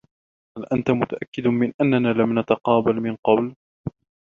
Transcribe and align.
هل 0.57 0.65
أنت 0.77 0.91
متأكّد 0.91 1.47
من 1.47 1.73
أننا 1.81 2.07
لم 2.07 2.39
نتقابل 2.39 2.99
من 3.01 3.15
قبل؟ 3.25 3.53